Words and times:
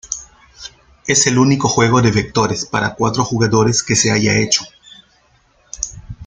Es 1.05 1.27
el 1.27 1.37
único 1.37 1.69
juego 1.69 2.01
de 2.01 2.09
vectores 2.11 2.65
para 2.65 2.95
cuatro 2.95 3.23
jugadores 3.23 3.83
que 3.83 3.95
se 3.95 4.09
haya 4.09 4.35
hecho. 4.35 4.65